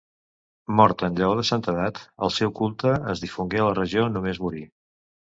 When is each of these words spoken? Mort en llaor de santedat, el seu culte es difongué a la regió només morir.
Mort 0.77 1.01
en 1.07 1.19
llaor 1.19 1.35
de 1.41 1.43
santedat, 1.49 2.01
el 2.29 2.33
seu 2.37 2.53
culte 2.61 2.95
es 3.15 3.21
difongué 3.27 3.63
a 3.65 3.69
la 3.69 3.77
regió 3.81 4.07
només 4.17 4.41
morir. 4.49 4.65